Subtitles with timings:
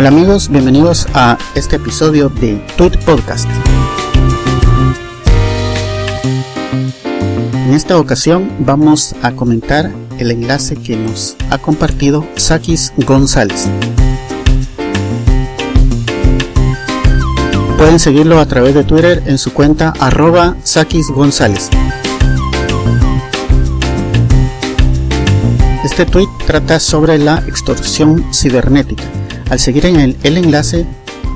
[0.00, 3.46] Hola amigos, bienvenidos a este episodio de Tweet Podcast.
[7.52, 13.68] En esta ocasión vamos a comentar el enlace que nos ha compartido Sakis González.
[17.76, 21.68] Pueden seguirlo a través de Twitter en su cuenta arroba Sakis González.
[25.84, 29.04] Este tweet trata sobre la extorsión cibernética
[29.50, 30.86] al seguir en el, enlace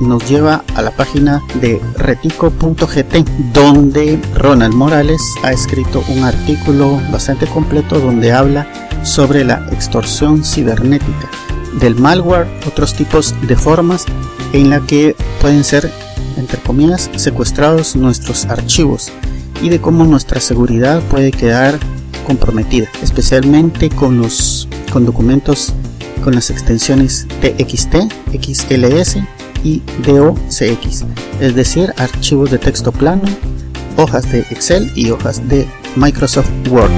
[0.00, 7.46] nos lleva a la página de retico.gt donde Ronald Morales ha escrito un artículo bastante
[7.46, 8.66] completo donde habla
[9.04, 11.28] sobre la extorsión cibernética,
[11.80, 14.06] del malware, otros tipos de formas
[14.52, 15.92] en la que pueden ser,
[16.36, 19.12] entre comillas, secuestrados nuestros archivos
[19.62, 21.78] y de cómo nuestra seguridad puede quedar
[22.26, 25.74] comprometida, especialmente con los con documentos
[26.24, 27.96] con las extensiones TXT,
[28.32, 29.18] XLS
[29.62, 31.04] y DOCX,
[31.40, 33.22] es decir, archivos de texto plano,
[33.98, 36.90] hojas de Excel y hojas de Microsoft Word.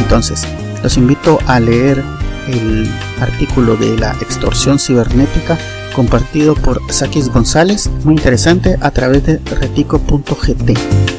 [0.00, 0.46] Entonces,
[0.82, 2.02] los invito a leer
[2.46, 2.88] el
[3.20, 5.58] artículo de la extorsión cibernética
[5.94, 11.17] compartido por Sakis González, muy interesante, a través de retico.gt.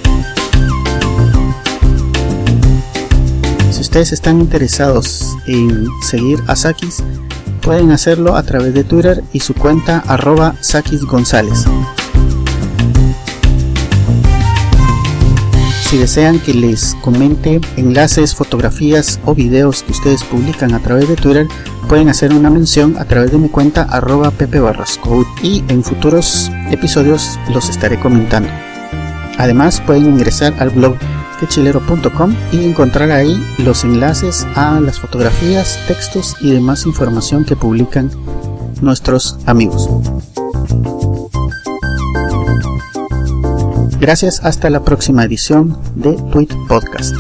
[3.99, 7.03] ustedes están interesados en seguir a Sakis,
[7.61, 11.65] pueden hacerlo a través de Twitter y su cuenta arroba Sakis González.
[15.83, 21.17] Si desean que les comente enlaces, fotografías o videos que ustedes publican a través de
[21.17, 21.49] Twitter,
[21.89, 24.61] pueden hacer una mención a través de mi cuenta arroba Pepe
[25.43, 28.49] y en futuros episodios los estaré comentando.
[29.37, 30.95] Además pueden ingresar al blog
[31.39, 38.09] quechilero.com y encontrar ahí los enlaces a las fotografías, textos y demás información que publican
[38.81, 39.89] nuestros amigos.
[43.99, 47.15] Gracias, hasta la próxima edición de Tweet Podcast.